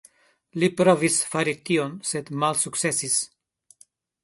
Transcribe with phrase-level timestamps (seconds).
[0.61, 3.21] Li provis fari tion sed malsukcesis.